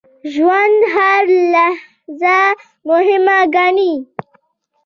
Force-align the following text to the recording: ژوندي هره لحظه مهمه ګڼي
ژوندي 0.33 0.83
هره 0.93 1.37
لحظه 1.53 2.39
مهمه 2.87 3.37
ګڼي 3.55 3.93